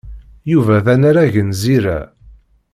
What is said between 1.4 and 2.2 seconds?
n Zira.